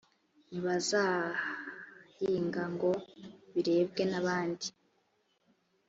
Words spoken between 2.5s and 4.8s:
ngo biribwe n’abandi